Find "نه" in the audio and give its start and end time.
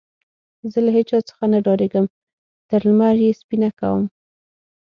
1.51-1.59